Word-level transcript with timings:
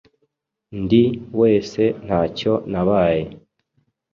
ndi 0.81 1.03
wese 1.39 1.83
ntacyo 2.05 2.53
nabaye 2.71 3.23